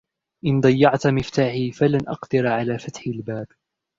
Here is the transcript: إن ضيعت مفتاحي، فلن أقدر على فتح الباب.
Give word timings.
إن 0.45 0.61
ضيعت 0.61 1.07
مفتاحي، 1.07 1.71
فلن 1.79 2.01
أقدر 2.07 2.47
على 2.47 2.79
فتح 2.79 3.01
الباب. 3.07 3.47